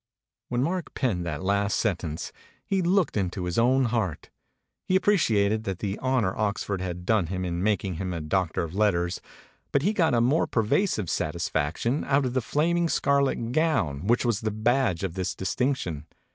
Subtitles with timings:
[0.49, 2.31] When Mark penned that last sentence
[2.65, 4.31] he had looked into his own heart.
[4.83, 8.73] He appreciated the honor Oxford had done him in making him a doc tor of
[8.73, 9.21] letters,
[9.71, 14.25] but he got a more pervasive satis faction out of the flaming scarlet gown which
[14.25, 16.07] was the badge of this distinction.